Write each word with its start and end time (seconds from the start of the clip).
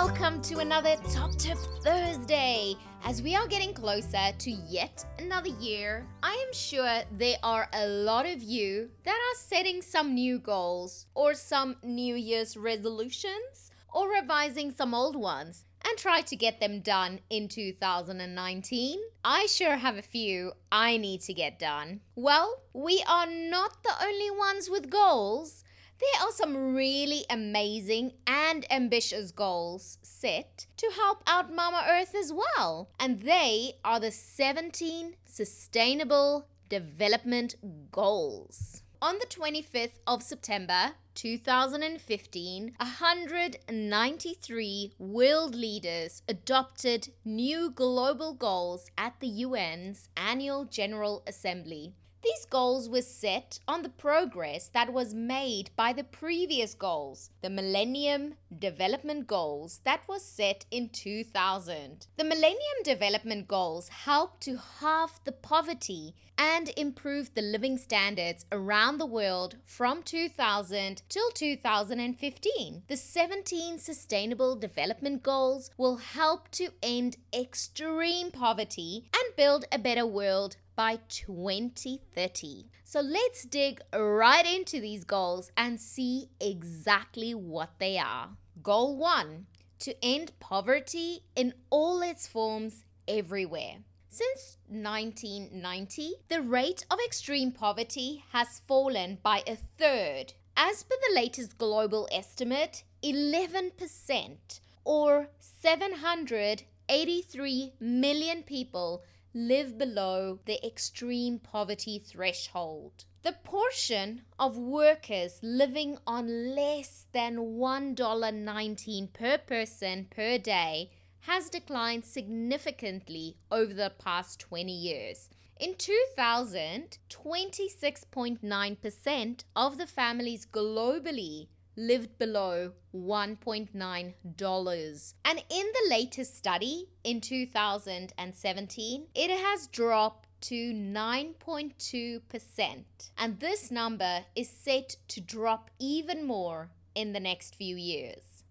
Welcome 0.00 0.42
to 0.42 0.58
another 0.58 0.96
Top 1.12 1.30
Tip 1.36 1.56
Thursday. 1.84 2.74
As 3.04 3.22
we 3.22 3.36
are 3.36 3.46
getting 3.46 3.72
closer 3.72 4.32
to 4.36 4.50
yet 4.50 5.06
another 5.20 5.50
year, 5.60 6.04
I 6.20 6.32
am 6.32 6.52
sure 6.52 7.02
there 7.12 7.36
are 7.44 7.68
a 7.72 7.86
lot 7.86 8.26
of 8.26 8.42
you 8.42 8.90
that 9.04 9.14
are 9.14 9.38
setting 9.38 9.82
some 9.82 10.12
new 10.12 10.40
goals 10.40 11.06
or 11.14 11.34
some 11.34 11.76
New 11.84 12.16
Year's 12.16 12.56
resolutions 12.56 13.70
or 13.92 14.10
revising 14.10 14.72
some 14.72 14.94
old 14.94 15.14
ones 15.14 15.64
and 15.86 15.96
try 15.96 16.22
to 16.22 16.34
get 16.34 16.58
them 16.58 16.80
done 16.80 17.20
in 17.30 17.46
2019. 17.46 18.98
I 19.24 19.46
sure 19.46 19.76
have 19.76 19.96
a 19.96 20.02
few 20.02 20.54
I 20.72 20.96
need 20.96 21.20
to 21.20 21.32
get 21.32 21.60
done. 21.60 22.00
Well, 22.16 22.62
we 22.72 23.04
are 23.08 23.26
not 23.26 23.84
the 23.84 23.94
only 24.04 24.32
ones 24.32 24.68
with 24.68 24.90
goals. 24.90 25.62
There 26.04 26.28
are 26.28 26.32
some 26.32 26.74
really 26.74 27.24
amazing 27.30 28.12
and 28.26 28.66
ambitious 28.70 29.30
goals 29.30 29.96
set 30.02 30.66
to 30.76 30.90
help 30.94 31.22
out 31.26 31.50
Mama 31.50 31.82
Earth 31.88 32.14
as 32.14 32.30
well. 32.30 32.90
And 33.00 33.22
they 33.22 33.76
are 33.82 33.98
the 33.98 34.10
17 34.10 35.16
Sustainable 35.24 36.46
Development 36.68 37.54
Goals. 37.90 38.82
On 39.00 39.18
the 39.18 39.24
25th 39.24 39.98
of 40.06 40.22
September 40.22 40.92
2015, 41.14 42.74
193 42.78 44.92
world 44.98 45.54
leaders 45.54 46.22
adopted 46.28 47.14
new 47.24 47.70
global 47.70 48.34
goals 48.34 48.90
at 48.98 49.18
the 49.20 49.44
UN's 49.44 50.10
annual 50.18 50.66
General 50.66 51.22
Assembly. 51.26 51.94
These 52.24 52.46
goals 52.46 52.88
were 52.88 53.02
set 53.02 53.58
on 53.68 53.82
the 53.82 53.90
progress 53.90 54.68
that 54.68 54.94
was 54.94 55.12
made 55.12 55.68
by 55.76 55.92
the 55.92 56.04
previous 56.04 56.72
goals, 56.72 57.28
the 57.42 57.50
Millennium 57.50 58.36
Development 58.58 59.26
Goals 59.26 59.80
that 59.84 60.08
was 60.08 60.24
set 60.24 60.64
in 60.70 60.88
2000. 60.88 62.06
The 62.16 62.24
Millennium 62.24 62.82
Development 62.82 63.46
Goals 63.46 63.88
help 63.90 64.40
to 64.40 64.56
halve 64.56 65.20
the 65.24 65.32
poverty 65.32 66.14
and 66.36 66.70
improve 66.76 67.34
the 67.34 67.42
living 67.42 67.78
standards 67.78 68.44
around 68.50 68.98
the 68.98 69.06
world 69.06 69.56
from 69.64 70.02
2000 70.02 71.02
till 71.08 71.30
2015. 71.30 72.82
The 72.88 72.96
17 72.96 73.78
Sustainable 73.78 74.56
Development 74.56 75.22
Goals 75.22 75.70
will 75.76 75.96
help 75.96 76.50
to 76.52 76.70
end 76.82 77.16
extreme 77.32 78.30
poverty 78.30 79.08
and 79.14 79.23
build 79.36 79.64
a 79.72 79.78
better 79.78 80.06
world 80.06 80.56
by 80.76 80.98
2030. 81.08 82.66
So 82.84 83.00
let's 83.00 83.44
dig 83.44 83.80
right 83.92 84.46
into 84.46 84.80
these 84.80 85.04
goals 85.04 85.50
and 85.56 85.80
see 85.80 86.28
exactly 86.40 87.34
what 87.34 87.78
they 87.78 87.98
are. 87.98 88.30
Goal 88.62 88.96
1 88.96 89.46
to 89.80 90.04
end 90.04 90.32
poverty 90.40 91.24
in 91.34 91.54
all 91.70 92.02
its 92.02 92.26
forms 92.26 92.84
everywhere. 93.06 93.78
Since 94.08 94.58
1990, 94.68 96.14
the 96.28 96.40
rate 96.40 96.86
of 96.90 96.98
extreme 97.04 97.50
poverty 97.50 98.24
has 98.32 98.62
fallen 98.66 99.18
by 99.22 99.42
a 99.46 99.58
third. 99.76 100.32
As 100.56 100.84
per 100.84 100.94
the 101.08 101.16
latest 101.16 101.58
global 101.58 102.08
estimate, 102.12 102.84
11% 103.02 104.60
or 104.84 105.30
783 105.40 107.72
million 107.80 108.44
people 108.44 109.02
live 109.34 109.76
below 109.76 110.38
the 110.46 110.64
extreme 110.64 111.40
poverty 111.40 111.98
threshold. 111.98 113.04
The 113.22 113.32
portion 113.32 114.22
of 114.38 114.56
workers 114.56 115.40
living 115.42 115.98
on 116.06 116.54
less 116.54 117.08
than 117.12 117.36
$1.19 117.36 119.12
per 119.12 119.36
person 119.38 120.06
per 120.14 120.38
day 120.38 120.92
has 121.20 121.50
declined 121.50 122.04
significantly 122.04 123.38
over 123.50 123.74
the 123.74 123.92
past 123.98 124.38
20 124.40 124.70
years. 124.70 125.30
In 125.58 125.74
2000, 125.74 126.98
26.9% 127.08 129.44
of 129.56 129.78
the 129.78 129.86
families 129.86 130.46
globally 130.46 131.48
lived 131.76 132.18
below 132.18 132.72
$1.9. 132.94 135.14
And 135.24 135.44
in 135.50 135.66
the 135.72 135.86
latest 135.90 136.36
study 136.36 136.88
in 137.02 137.20
2017, 137.20 139.06
it 139.14 139.30
has 139.30 139.66
dropped 139.68 140.28
to 140.42 140.72
9.2%. 140.72 142.84
And 143.16 143.40
this 143.40 143.70
number 143.70 144.24
is 144.36 144.48
set 144.48 144.96
to 145.08 145.20
drop 145.20 145.70
even 145.78 146.26
more 146.26 146.70
in 146.94 147.12
the 147.12 147.20
next 147.20 147.56
few 147.56 147.76
years. 147.76 148.44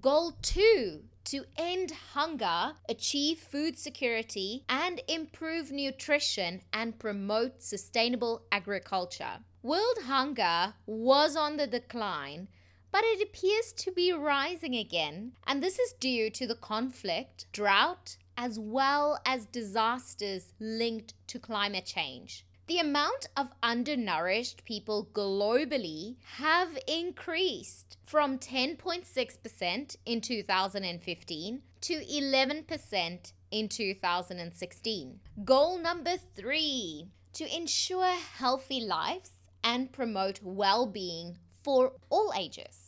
Goal 0.00 0.32
2 0.42 1.02
to 1.24 1.44
end 1.56 1.92
hunger, 2.14 2.72
achieve 2.88 3.38
food 3.38 3.78
security, 3.78 4.64
and 4.68 5.00
improve 5.08 5.70
nutrition 5.70 6.60
and 6.72 6.98
promote 6.98 7.62
sustainable 7.62 8.42
agriculture. 8.50 9.38
World 9.62 9.98
hunger 10.04 10.74
was 10.86 11.36
on 11.36 11.56
the 11.56 11.68
decline 11.68 12.48
but 12.92 13.02
it 13.04 13.22
appears 13.22 13.72
to 13.72 13.90
be 13.90 14.12
rising 14.12 14.76
again, 14.76 15.32
and 15.46 15.62
this 15.62 15.78
is 15.78 15.94
due 15.94 16.28
to 16.30 16.46
the 16.46 16.54
conflict, 16.54 17.46
drought, 17.52 18.18
as 18.36 18.58
well 18.58 19.18
as 19.24 19.46
disasters 19.46 20.52
linked 20.60 21.14
to 21.26 21.38
climate 21.38 21.86
change. 21.86 22.46
The 22.66 22.78
amount 22.78 23.28
of 23.36 23.52
undernourished 23.62 24.64
people 24.64 25.08
globally 25.12 26.16
have 26.36 26.78
increased 26.86 27.96
from 28.04 28.38
10.6% 28.38 29.96
in 30.06 30.20
2015 30.20 31.62
to 31.80 31.94
11% 31.94 33.32
in 33.50 33.68
2016. 33.68 35.20
Goal 35.44 35.78
number 35.78 36.16
3 36.36 37.08
to 37.32 37.56
ensure 37.56 38.14
healthy 38.36 38.80
lives 38.80 39.30
and 39.64 39.92
promote 39.92 40.40
well-being 40.42 41.38
for 41.62 41.92
all 42.10 42.32
ages. 42.36 42.81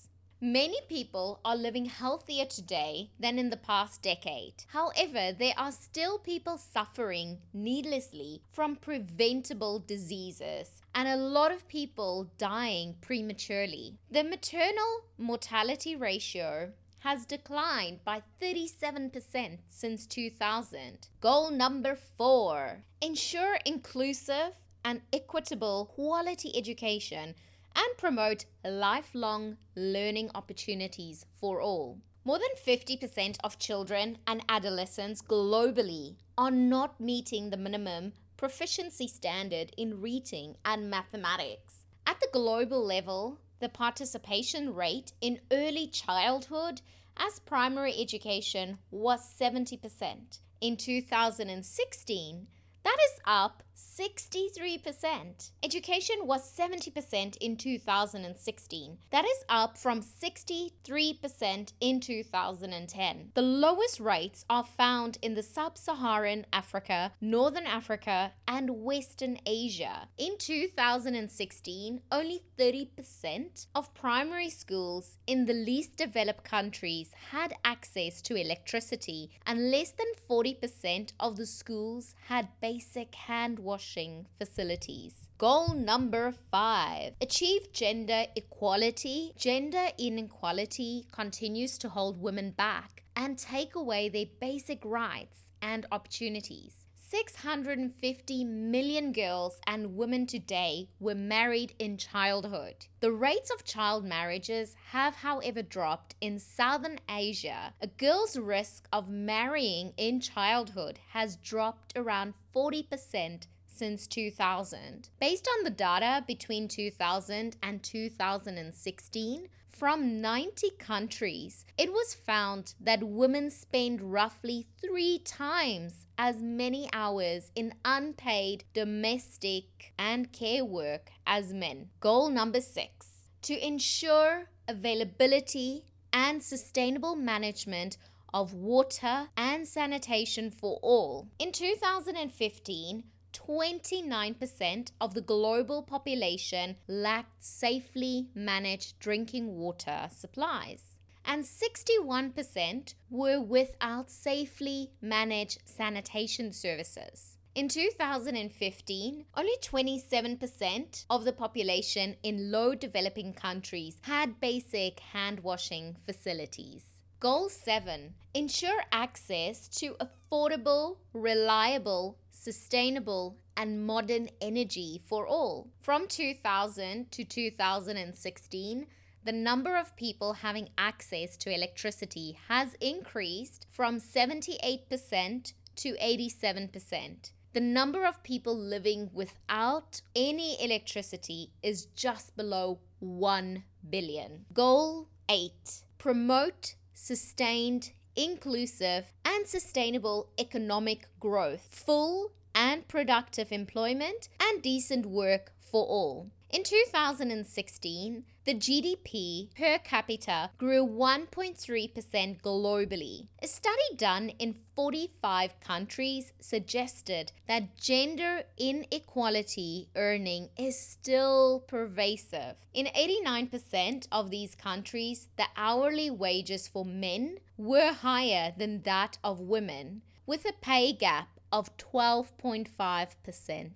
Many 0.45 0.77
people 0.91 1.41
are 1.43 1.57
living 1.57 1.87
healthier 1.87 2.45
today 2.45 3.09
than 3.19 3.39
in 3.39 3.49
the 3.49 3.57
past 3.57 4.03
decade. 4.03 4.53
However, 4.67 5.33
there 5.33 5.55
are 5.57 5.73
still 5.73 6.19
people 6.19 6.59
suffering 6.59 7.39
needlessly 7.55 8.43
from 8.51 8.77
preventable 8.77 9.79
diseases 9.79 10.83
and 10.95 11.09
a 11.09 11.17
lot 11.17 11.51
of 11.51 11.67
people 11.67 12.31
dying 12.37 12.97
prematurely. 13.01 13.95
The 14.11 14.23
maternal 14.23 15.07
mortality 15.17 15.97
ratio 15.97 16.73
has 16.99 17.25
declined 17.25 18.05
by 18.05 18.21
37% 18.39 19.61
since 19.67 20.05
2000. 20.05 21.09
Goal 21.23 21.53
number 21.53 21.97
four 21.97 22.83
ensure 23.01 23.57
inclusive 23.65 24.53
and 24.85 25.01
equitable 25.11 25.87
quality 25.95 26.53
education 26.55 27.35
and 27.77 27.99
promote 27.99 28.45
lifelong 28.65 29.57
learning 29.75 30.31
opportunities 30.35 31.27
for 31.33 31.61
all. 31.61 31.99
More 32.25 32.39
than 32.39 32.49
50% 32.67 33.37
of 33.45 33.59
children 33.59 34.19
and 34.27 34.43
adolescents 34.49 35.21
globally 35.21 36.17
are 36.39 36.51
not 36.51 36.99
meeting 37.01 37.51
the 37.51 37.57
minimum 37.57 38.13
proficiency 38.37 39.07
standard 39.07 39.73
in 39.77 40.01
reading 40.01 40.57
and 40.65 40.91
mathematics. 40.91 41.85
At 42.07 42.21
the 42.21 42.29
global 42.33 42.85
level, 42.85 43.39
the 43.61 43.69
participation 43.69 44.75
rate 44.75 45.13
in 45.21 45.41
early 45.51 45.87
childhood 45.87 46.81
as 47.17 47.39
primary 47.41 47.95
education 47.99 48.79
was 48.91 49.21
70%. 49.39 50.41
In 50.61 50.77
2016, 50.77 52.47
that 52.85 52.97
is 53.05 53.21
up 53.25 53.63
63%. 53.77 55.51
Education 55.63 56.17
was 56.23 56.57
70% 56.57 57.37
in 57.39 57.57
2016. 57.57 58.99
That 59.11 59.25
is 59.25 59.45
up 59.49 59.77
from 59.77 60.01
63% 60.01 61.73
in 61.81 62.01
2010. 62.01 63.31
The 63.35 63.43
lowest 63.43 64.01
rates 64.01 64.45
are 64.49 64.65
found 64.65 65.19
in 65.23 65.35
the 65.35 65.43
sub 65.43 65.77
Saharan 65.79 66.47
Africa, 66.53 67.13
Northern 67.21 67.67
Africa, 67.67 68.33
and 68.47 68.83
Western 68.83 69.39
Asia. 69.47 70.09
In 70.19 70.37
2016, 70.39 72.01
only 72.13 72.43
30% 72.59 73.67
of 73.75 73.95
primary 73.95 74.51
schools 74.51 75.19
in 75.27 75.47
the 75.47 75.53
least 75.53 75.97
developed 75.97 76.45
countries 76.45 77.11
had 77.31 77.55
access 77.65 78.21
to 78.23 78.37
electricity, 78.37 79.31
and 79.47 79.71
less 79.71 79.93
than 79.93 80.07
40% 80.29 81.13
of 81.19 81.37
the 81.37 81.47
schools 81.47 82.15
had 82.29 82.49
basic 82.61 83.15
hand 83.15 83.59
washing 83.65 84.27
facilities. 84.39 85.29
Goal 85.39 85.75
number 85.75 86.33
five 86.51 87.15
achieve 87.21 87.73
gender 87.73 88.27
equality. 88.37 89.33
Gender 89.37 89.89
inequality 89.99 91.07
continues 91.11 91.79
to 91.79 91.89
hold 91.89 92.23
women 92.23 92.51
back 92.51 93.03
and 93.17 93.37
take 93.37 93.75
away 93.75 94.09
their 94.09 94.27
basic 94.41 94.85
rights 94.85 95.51
and 95.61 95.87
opportunities. 95.91 96.85
650 97.15 98.45
million 98.45 99.13
girls 99.13 99.61
and 99.69 99.97
women 99.97 100.27
today 100.27 100.89
were 100.99 101.15
married 101.15 101.73
in 101.79 101.97
childhood. 101.97 102.75
The 102.99 103.13
rates 103.13 103.53
of 103.53 103.65
child 103.65 104.05
marriages 104.05 104.75
have, 104.91 105.15
however, 105.15 105.63
dropped 105.63 106.17
in 106.21 106.41
Southern 106.41 106.99
Asia. 107.09 107.73
A 107.81 107.87
girl's 107.87 108.37
risk 108.37 108.89
of 108.93 109.09
marrying 109.09 109.93
in 109.97 110.19
childhood 110.21 110.99
has 111.11 111.37
dropped 111.37 111.93
around 111.95 112.35
40% 112.53 113.47
since 113.75 114.07
2000. 114.07 115.09
Based 115.21 115.49
on 115.59 115.65
the 115.65 115.71
data 115.71 116.25
between 116.27 116.69
2000 116.69 117.57
and 117.63 117.83
2016, 117.83 119.49
from 119.69 120.21
90 120.21 120.71
countries, 120.79 121.65
it 121.77 121.93
was 121.93 122.15
found 122.15 122.75
that 122.81 123.03
women 123.03 123.51
spend 123.51 124.13
roughly 124.13 124.67
three 124.81 125.19
times 125.19 126.07
as 126.17 126.41
many 126.41 126.89
hours 126.93 127.51
in 127.57 127.75
unpaid 127.85 128.63
domestic 128.73 129.93
and 129.99 130.33
care 130.33 130.65
work 130.65 131.11
as 131.27 131.53
men. 131.53 131.89
Goal 131.99 132.31
number 132.31 132.61
six 132.61 133.09
to 133.43 133.67
ensure 133.67 134.45
availability 134.69 135.85
and 136.13 136.41
sustainable 136.41 137.17
management 137.17 137.99
of 138.33 138.55
water 138.55 139.29
and 139.37 139.67
sanitation 139.67 140.51
for 140.51 140.79
all. 140.83 141.29
In 141.39 141.53
2015, 141.53 143.05
29% 143.49 144.93
of 145.01 145.15
the 145.15 145.21
global 145.21 145.83
population 145.83 146.77
lacked 146.89 147.43
safely 147.43 148.29
managed 148.35 148.99
drinking 148.99 149.57
water 149.57 150.09
supplies, 150.11 150.99
and 151.25 151.45
61% 151.45 152.95
were 153.11 153.41
without 153.41 154.11
safely 154.11 154.93
managed 155.01 155.59
sanitation 155.65 156.53
services. 156.53 157.37
In 157.55 157.69
2015, 157.69 159.25
only 159.37 159.57
27% 159.63 161.05
of 161.09 161.25
the 161.25 161.33
population 161.33 162.17
in 162.23 162.51
low 162.51 162.75
developing 162.75 163.33
countries 163.33 163.99
had 164.03 164.41
basic 164.41 164.99
hand 165.01 165.41
washing 165.41 165.97
facilities. 166.05 166.94
Goal 167.25 167.49
7 167.49 168.13
Ensure 168.35 168.83
access 168.93 169.67
to 169.79 169.97
affordable, 169.99 170.99
reliable, 171.15 172.19
sustainable, 172.31 173.39
and 173.57 173.87
modern 173.87 174.29
energy 174.43 175.01
for 175.03 175.27
all. 175.27 175.71
From 175.79 176.07
2000 176.07 177.11
to 177.13 177.25
2016, 177.25 178.87
the 179.25 179.33
number 179.33 179.75
of 179.75 179.97
people 179.97 180.35
having 180.35 180.69
access 180.77 181.39
to 181.39 181.51
electricity 181.51 182.37
has 182.49 182.77
increased 182.79 183.69
from 183.71 184.01
78% 184.01 185.55
to 185.77 185.95
87%. 185.95 187.33
The 187.55 187.61
number 187.63 188.05
of 188.05 188.23
people 188.23 188.55
living 188.55 189.09
without 189.15 190.03
any 190.15 190.63
electricity 190.63 191.53
is 191.63 191.87
just 191.87 192.37
below 192.37 192.81
1 192.99 193.65
billion. 193.89 194.45
Goal 194.53 195.09
8 195.31 195.53
Promote 195.97 196.75
sustained, 196.95 197.93
inclusive, 198.17 199.13
and 199.25 199.47
sustainable 199.47 200.31
economic 200.39 201.09
growth, 201.21 201.69
full 201.71 202.33
and 202.55 202.87
productive 202.89 203.51
employment, 203.53 204.29
and 204.41 204.63
decent 204.63 205.05
work 205.05 205.53
for 205.59 205.85
all. 205.85 206.31
In 206.55 206.63
2016, 206.63 208.23
the 208.45 208.55
GDP 208.55 209.53
per 209.57 209.79
capita 209.79 210.51
grew 210.57 210.87
1.3% 210.87 212.41
globally. 212.43 213.27
A 213.43 213.49
study 213.49 213.97
done 213.97 214.29
in 214.39 214.55
45 214.77 215.59
countries 215.59 216.33
suggested 216.39 217.33
that 217.49 217.77
gender 217.77 218.45
inequality 218.57 219.89
earning 219.97 220.51
is 220.57 220.79
still 220.79 221.65
pervasive. 221.67 222.55
In 222.73 222.87
89% 222.87 224.07
of 224.13 224.31
these 224.31 224.55
countries, 224.55 225.31
the 225.37 225.49
hourly 225.57 226.09
wages 226.09 226.69
for 226.69 226.85
men 226.85 227.39
were 227.57 227.93
higher 227.93 228.55
than 228.57 228.83
that 228.83 229.19
of 229.25 229.41
women, 229.41 230.03
with 230.25 230.45
a 230.45 230.53
pay 230.53 230.93
gap 230.93 231.41
of 231.51 231.77
12.5%. 231.79 233.71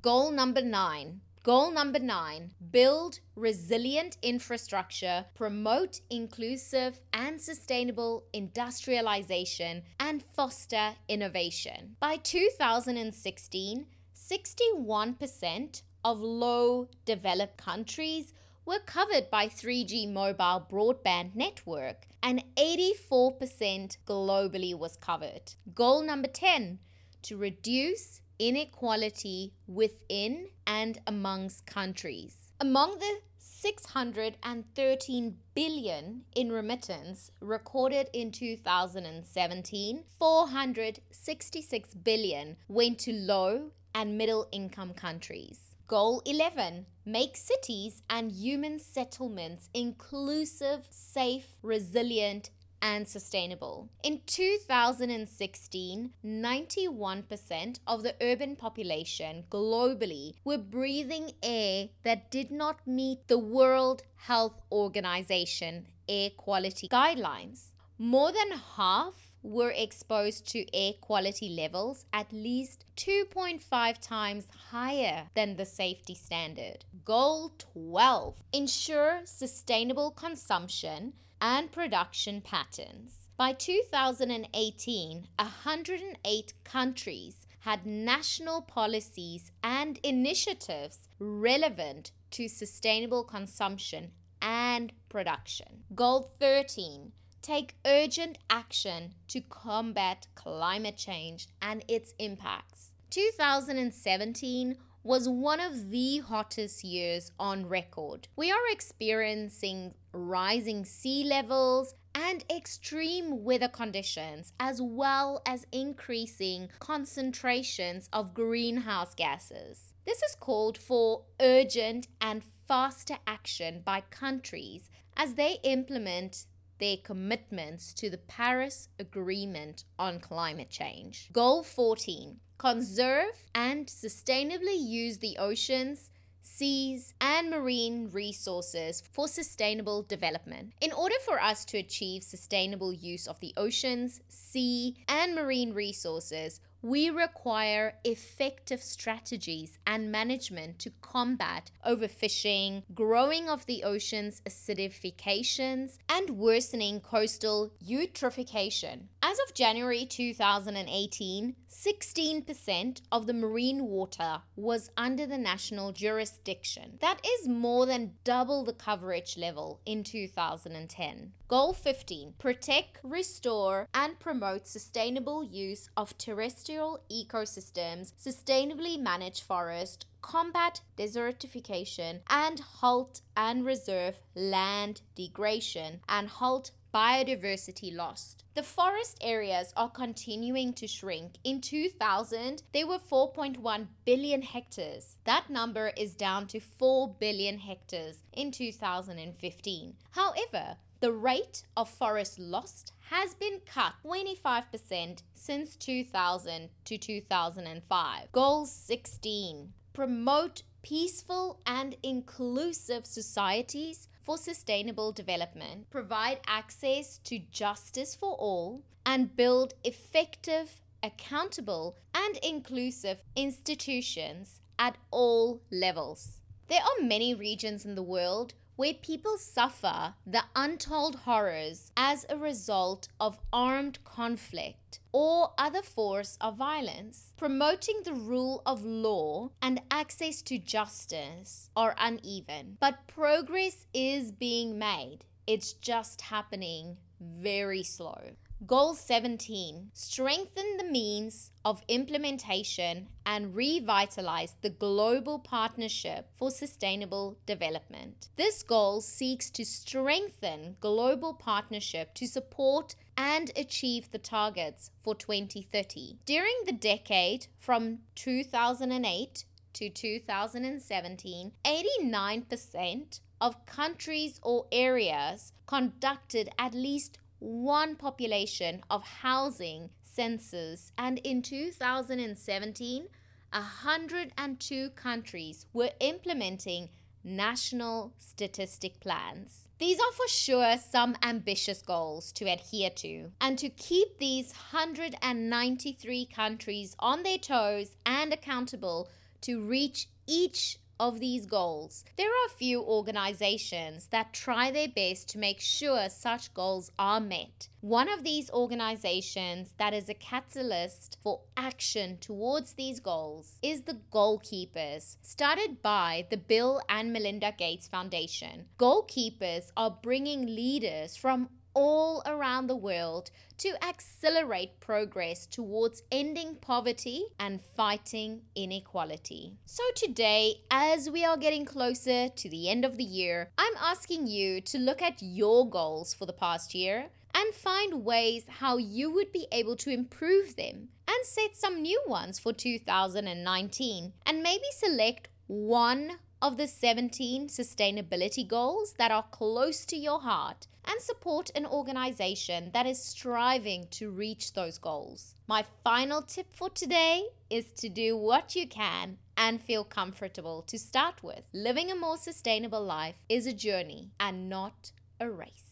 Goal 0.00 0.30
number 0.30 0.62
nine 0.62 1.20
Goal 1.44 1.72
number 1.72 1.98
nine 1.98 2.52
build 2.70 3.18
resilient 3.34 4.16
infrastructure, 4.22 5.24
promote 5.34 6.00
inclusive 6.08 7.00
and 7.12 7.40
sustainable 7.40 8.22
industrialization, 8.32 9.82
and 9.98 10.22
foster 10.22 10.94
innovation. 11.08 11.96
By 11.98 12.18
2016, 12.18 13.86
61% 14.14 15.82
of 16.04 16.20
low 16.20 16.86
developed 17.04 17.56
countries 17.56 18.32
were 18.64 18.78
covered 18.78 19.28
by 19.28 19.48
3G 19.48 20.12
mobile 20.12 20.64
broadband 20.70 21.34
network 21.34 22.06
and 22.22 22.44
84% 22.56 23.96
globally 24.06 24.78
was 24.78 24.94
covered. 24.94 25.54
Goal 25.74 26.02
number 26.02 26.28
10 26.28 26.78
to 27.22 27.36
reduce 27.36 28.21
inequality 28.42 29.54
within 29.68 30.48
and 30.66 31.00
amongst 31.06 31.64
countries. 31.64 32.50
Among 32.60 32.98
the 32.98 33.20
613 33.38 35.36
billion 35.54 36.24
in 36.34 36.50
remittance 36.50 37.30
recorded 37.40 38.08
in 38.12 38.32
2017, 38.32 40.02
466 40.18 41.94
billion 41.94 42.56
went 42.66 42.98
to 42.98 43.12
low 43.12 43.70
and 43.94 44.18
middle 44.18 44.48
income 44.50 44.92
countries. 44.92 45.76
Goal 45.86 46.20
11 46.26 46.86
Make 47.04 47.36
cities 47.36 48.02
and 48.10 48.32
human 48.32 48.80
settlements 48.80 49.68
inclusive, 49.72 50.88
safe, 50.90 51.54
resilient, 51.62 52.50
and 52.82 53.08
sustainable. 53.08 53.88
In 54.02 54.20
2016, 54.26 56.10
91% 56.24 57.78
of 57.86 58.02
the 58.02 58.16
urban 58.20 58.56
population 58.56 59.44
globally 59.48 60.34
were 60.44 60.58
breathing 60.58 61.30
air 61.42 61.88
that 62.02 62.30
did 62.30 62.50
not 62.50 62.86
meet 62.86 63.28
the 63.28 63.38
World 63.38 64.02
Health 64.16 64.60
Organization 64.70 65.86
air 66.08 66.30
quality 66.36 66.88
guidelines. 66.88 67.68
More 67.96 68.32
than 68.32 68.58
half 68.76 69.14
were 69.42 69.70
exposed 69.70 70.48
to 70.48 70.64
air 70.74 70.92
quality 71.00 71.48
levels 71.48 72.04
at 72.12 72.32
least 72.32 72.84
2.5 72.96 73.98
times 74.00 74.46
higher 74.70 75.28
than 75.34 75.56
the 75.56 75.66
safety 75.66 76.14
standard. 76.14 76.84
Goal 77.04 77.52
12 77.58 78.42
Ensure 78.52 79.20
sustainable 79.24 80.10
consumption 80.10 81.14
and 81.42 81.72
production 81.72 82.40
patterns. 82.40 83.28
By 83.36 83.52
2018, 83.52 85.26
108 85.36 86.52
countries 86.62 87.46
had 87.60 87.84
national 87.84 88.62
policies 88.62 89.50
and 89.62 89.98
initiatives 90.04 91.08
relevant 91.18 92.12
to 92.30 92.46
sustainable 92.48 93.24
consumption 93.24 94.12
and 94.40 94.92
production. 95.08 95.82
Goal 95.94 96.32
13 96.38 97.12
Take 97.42 97.74
urgent 97.84 98.38
action 98.48 99.14
to 99.26 99.40
combat 99.40 100.28
climate 100.36 100.96
change 100.96 101.48
and 101.60 101.84
its 101.88 102.14
impacts. 102.20 102.90
2017 103.10 104.76
was 105.02 105.28
one 105.28 105.60
of 105.60 105.90
the 105.90 106.18
hottest 106.18 106.84
years 106.84 107.32
on 107.38 107.68
record. 107.68 108.28
We 108.36 108.50
are 108.50 108.68
experiencing 108.70 109.94
rising 110.12 110.84
sea 110.84 111.24
levels 111.24 111.94
and 112.14 112.44
extreme 112.50 113.42
weather 113.42 113.68
conditions, 113.68 114.52
as 114.60 114.80
well 114.80 115.42
as 115.46 115.66
increasing 115.72 116.68
concentrations 116.78 118.08
of 118.12 118.34
greenhouse 118.34 119.14
gases. 119.14 119.92
This 120.06 120.22
is 120.22 120.36
called 120.38 120.76
for 120.76 121.24
urgent 121.40 122.08
and 122.20 122.42
faster 122.68 123.16
action 123.26 123.82
by 123.84 124.02
countries 124.10 124.90
as 125.16 125.34
they 125.34 125.58
implement 125.62 126.46
their 126.78 126.96
commitments 126.96 127.94
to 127.94 128.10
the 128.10 128.18
Paris 128.18 128.88
Agreement 128.98 129.84
on 129.98 130.18
climate 130.18 130.70
change. 130.70 131.28
Goal 131.32 131.62
14 131.62 132.40
Conserve 132.62 133.48
and 133.56 133.88
sustainably 133.88 134.78
use 134.78 135.18
the 135.18 135.36
oceans, 135.36 136.10
seas, 136.42 137.12
and 137.20 137.50
marine 137.50 138.08
resources 138.12 139.02
for 139.10 139.26
sustainable 139.26 140.04
development. 140.04 140.72
In 140.80 140.92
order 140.92 141.16
for 141.26 141.42
us 141.42 141.64
to 141.64 141.78
achieve 141.78 142.22
sustainable 142.22 142.92
use 142.92 143.26
of 143.26 143.40
the 143.40 143.52
oceans, 143.56 144.20
sea, 144.28 144.94
and 145.08 145.34
marine 145.34 145.74
resources, 145.74 146.60
we 146.82 147.08
require 147.08 147.94
effective 148.04 148.82
strategies 148.82 149.78
and 149.86 150.10
management 150.10 150.80
to 150.80 150.90
combat 151.00 151.70
overfishing, 151.86 152.82
growing 152.92 153.48
of 153.48 153.64
the 153.66 153.84
ocean's 153.84 154.40
acidifications, 154.42 155.98
and 156.08 156.30
worsening 156.30 157.00
coastal 157.00 157.72
eutrophication. 157.86 159.02
As 159.22 159.38
of 159.46 159.54
January 159.54 160.04
2018, 160.04 161.54
16% 161.70 163.00
of 163.12 163.26
the 163.26 163.32
marine 163.32 163.86
water 163.86 164.42
was 164.56 164.90
under 164.96 165.26
the 165.26 165.38
national 165.38 165.92
jurisdiction. 165.92 166.98
That 167.00 167.20
is 167.24 167.48
more 167.48 167.86
than 167.86 168.14
double 168.24 168.64
the 168.64 168.72
coverage 168.72 169.38
level 169.38 169.80
in 169.86 170.02
2010. 170.02 171.32
Goal 171.52 171.74
15 171.74 172.32
Protect, 172.38 172.98
restore, 173.02 173.86
and 173.92 174.18
promote 174.18 174.66
sustainable 174.66 175.44
use 175.44 175.90
of 175.98 176.16
terrestrial 176.16 177.00
ecosystems, 177.10 178.14
sustainably 178.18 178.98
manage 178.98 179.42
forest, 179.42 180.06
combat 180.22 180.80
desertification, 180.96 182.20
and 182.30 182.58
halt 182.58 183.20
and 183.36 183.66
reserve 183.66 184.14
land 184.34 185.02
degradation, 185.14 186.00
and 186.08 186.26
halt 186.28 186.70
biodiversity 186.94 187.94
lost. 187.94 188.44
The 188.54 188.62
forest 188.62 189.18
areas 189.20 189.74
are 189.76 189.90
continuing 189.90 190.72
to 190.72 190.86
shrink. 190.86 191.32
In 191.44 191.60
2000, 191.60 192.62
they 192.72 192.84
were 192.84 192.98
4.1 192.98 193.88
billion 194.06 194.40
hectares. 194.40 195.18
That 195.24 195.50
number 195.50 195.92
is 195.98 196.14
down 196.14 196.46
to 196.46 196.60
4 196.60 197.14
billion 197.20 197.58
hectares 197.58 198.22
in 198.32 198.52
2015. 198.52 199.96
However, 200.12 200.78
the 201.02 201.12
rate 201.12 201.64
of 201.76 201.90
forest 201.90 202.38
lost 202.38 202.92
has 203.10 203.34
been 203.34 203.60
cut 203.66 203.94
25% 204.06 205.22
since 205.34 205.74
2000 205.74 206.68
to 206.84 206.96
2005. 206.96 208.30
Goal 208.30 208.64
16 208.64 209.72
Promote 209.92 210.62
peaceful 210.82 211.60
and 211.66 211.96
inclusive 212.04 213.04
societies 213.04 214.08
for 214.22 214.38
sustainable 214.38 215.10
development, 215.10 215.90
provide 215.90 216.38
access 216.46 217.18
to 217.18 217.40
justice 217.50 218.14
for 218.14 218.34
all, 218.34 218.84
and 219.04 219.36
build 219.36 219.74
effective, 219.82 220.80
accountable, 221.02 221.96
and 222.14 222.36
inclusive 222.44 223.24
institutions 223.34 224.60
at 224.78 224.96
all 225.10 225.60
levels. 225.72 226.38
There 226.68 226.80
are 226.80 227.04
many 227.04 227.34
regions 227.34 227.84
in 227.84 227.96
the 227.96 228.04
world 228.04 228.54
where 228.82 228.94
people 228.94 229.38
suffer 229.38 230.12
the 230.26 230.42
untold 230.56 231.14
horrors 231.14 231.92
as 231.96 232.26
a 232.28 232.36
result 232.36 233.06
of 233.20 233.38
armed 233.52 234.02
conflict 234.02 234.98
or 235.12 235.52
other 235.56 235.82
force 235.82 236.36
of 236.40 236.56
violence. 236.56 237.32
Promoting 237.36 238.00
the 238.04 238.12
rule 238.12 238.60
of 238.66 238.84
law 238.84 239.50
and 239.62 239.80
access 239.88 240.42
to 240.42 240.58
justice 240.58 241.70
are 241.76 241.94
uneven, 241.96 242.76
but 242.80 243.06
progress 243.06 243.86
is 243.94 244.32
being 244.32 244.76
made. 244.80 245.18
It's 245.46 245.74
just 245.74 246.22
happening 246.22 246.96
very 247.20 247.84
slow. 247.84 248.32
Goal 248.64 248.94
17 248.94 249.90
Strengthen 249.92 250.76
the 250.76 250.84
means 250.84 251.50
of 251.64 251.82
implementation 251.88 253.08
and 253.26 253.56
revitalize 253.56 254.54
the 254.60 254.70
global 254.70 255.40
partnership 255.40 256.28
for 256.36 256.48
sustainable 256.48 257.38
development. 257.44 258.28
This 258.36 258.62
goal 258.62 259.00
seeks 259.00 259.50
to 259.50 259.64
strengthen 259.64 260.76
global 260.78 261.34
partnership 261.34 262.14
to 262.14 262.28
support 262.28 262.94
and 263.16 263.50
achieve 263.56 264.12
the 264.12 264.18
targets 264.18 264.92
for 265.02 265.16
2030. 265.16 266.18
During 266.24 266.54
the 266.64 266.72
decade 266.72 267.48
from 267.58 267.98
2008 268.14 269.44
to 269.72 269.88
2017, 269.88 271.52
89% 271.64 273.20
of 273.40 273.66
countries 273.66 274.38
or 274.44 274.66
areas 274.70 275.52
conducted 275.66 276.48
at 276.60 276.74
least 276.74 277.18
one 277.42 277.96
population 277.96 278.82
of 278.88 279.02
housing 279.02 279.90
census, 280.02 280.92
and 280.96 281.18
in 281.18 281.42
2017, 281.42 283.08
102 283.52 284.90
countries 284.90 285.66
were 285.72 285.90
implementing 286.00 286.88
national 287.24 288.12
statistic 288.18 289.00
plans. 289.00 289.68
These 289.78 289.98
are 289.98 290.12
for 290.12 290.28
sure 290.28 290.76
some 290.78 291.16
ambitious 291.22 291.82
goals 291.82 292.32
to 292.32 292.44
adhere 292.44 292.90
to, 292.90 293.32
and 293.40 293.58
to 293.58 293.68
keep 293.68 294.18
these 294.18 294.52
193 294.72 296.26
countries 296.26 296.94
on 296.98 297.22
their 297.22 297.38
toes 297.38 297.96
and 298.06 298.32
accountable 298.32 299.08
to 299.42 299.60
reach 299.60 300.08
each 300.26 300.78
of 300.98 301.20
these 301.20 301.46
goals. 301.46 302.04
There 302.16 302.28
are 302.28 302.46
a 302.46 302.56
few 302.56 302.82
organizations 302.82 304.08
that 304.08 304.32
try 304.32 304.70
their 304.70 304.88
best 304.88 305.28
to 305.30 305.38
make 305.38 305.60
sure 305.60 306.08
such 306.08 306.54
goals 306.54 306.90
are 306.98 307.20
met. 307.20 307.68
One 307.80 308.08
of 308.08 308.24
these 308.24 308.50
organizations 308.50 309.74
that 309.78 309.94
is 309.94 310.08
a 310.08 310.14
catalyst 310.14 311.18
for 311.22 311.40
action 311.56 312.18
towards 312.20 312.74
these 312.74 313.00
goals 313.00 313.58
is 313.62 313.82
the 313.82 313.98
Goalkeepers, 314.12 315.16
started 315.22 315.82
by 315.82 316.26
the 316.30 316.36
Bill 316.36 316.80
and 316.88 317.12
Melinda 317.12 317.52
Gates 317.56 317.88
Foundation. 317.88 318.66
Goalkeepers 318.78 319.72
are 319.76 319.98
bringing 320.02 320.46
leaders 320.46 321.16
from 321.16 321.48
all 321.74 322.22
around 322.26 322.66
the 322.66 322.76
world 322.76 323.30
to 323.58 323.74
accelerate 323.84 324.80
progress 324.80 325.46
towards 325.46 326.02
ending 326.10 326.56
poverty 326.56 327.24
and 327.38 327.60
fighting 327.60 328.42
inequality. 328.54 329.54
So, 329.66 329.82
today, 329.94 330.62
as 330.70 331.08
we 331.08 331.24
are 331.24 331.36
getting 331.36 331.64
closer 331.64 332.28
to 332.28 332.48
the 332.48 332.68
end 332.68 332.84
of 332.84 332.96
the 332.96 333.04
year, 333.04 333.50
I'm 333.56 333.74
asking 333.80 334.26
you 334.26 334.60
to 334.62 334.78
look 334.78 335.02
at 335.02 335.22
your 335.22 335.68
goals 335.68 336.14
for 336.14 336.26
the 336.26 336.32
past 336.32 336.74
year 336.74 337.10
and 337.34 337.54
find 337.54 338.04
ways 338.04 338.44
how 338.48 338.76
you 338.76 339.10
would 339.10 339.32
be 339.32 339.46
able 339.52 339.76
to 339.76 339.90
improve 339.90 340.56
them 340.56 340.88
and 341.08 341.24
set 341.24 341.56
some 341.56 341.82
new 341.82 342.02
ones 342.06 342.38
for 342.38 342.52
2019 342.52 344.12
and 344.26 344.42
maybe 344.42 344.64
select 344.72 345.28
one 345.46 346.12
of 346.40 346.56
the 346.56 346.66
17 346.66 347.48
sustainability 347.48 348.46
goals 348.46 348.94
that 348.98 349.10
are 349.10 349.24
close 349.30 349.84
to 349.86 349.96
your 349.96 350.20
heart 350.20 350.66
and 350.84 351.00
support 351.00 351.50
an 351.54 351.66
organization 351.66 352.70
that 352.72 352.86
is 352.86 353.02
striving 353.02 353.86
to 353.92 354.10
reach 354.10 354.52
those 354.52 354.78
goals. 354.78 355.34
My 355.46 355.64
final 355.84 356.22
tip 356.22 356.52
for 356.54 356.70
today 356.70 357.24
is 357.50 357.72
to 357.72 357.88
do 357.88 358.16
what 358.16 358.56
you 358.56 358.66
can 358.66 359.18
and 359.36 359.60
feel 359.60 359.84
comfortable 359.84 360.62
to 360.62 360.78
start 360.78 361.22
with. 361.22 361.46
Living 361.52 361.90
a 361.90 361.94
more 361.94 362.16
sustainable 362.16 362.84
life 362.84 363.16
is 363.28 363.46
a 363.46 363.52
journey 363.52 364.10
and 364.18 364.48
not 364.48 364.92
a 365.20 365.30
race. 365.30 365.71